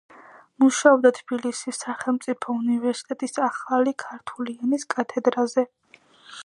მუშაობდა 0.61 1.11
თბილისის 1.17 1.81
სახელმწიფო 1.83 2.57
უნივერსიტეტის 2.63 3.37
ახალი 3.49 3.97
ქართული 4.07 4.57
ენის 4.67 4.89
კათედრაზე. 4.97 5.69